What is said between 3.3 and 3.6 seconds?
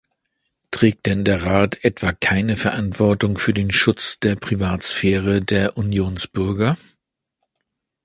für